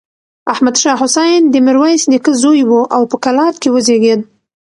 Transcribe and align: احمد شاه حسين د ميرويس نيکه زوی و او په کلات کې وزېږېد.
احمد 0.53 0.75
شاه 0.81 0.97
حسين 1.01 1.41
د 1.49 1.55
ميرويس 1.65 2.03
نيکه 2.11 2.31
زوی 2.41 2.61
و 2.65 2.71
او 2.95 3.01
په 3.11 3.17
کلات 3.23 3.55
کې 3.61 3.69
وزېږېد. 3.71 4.21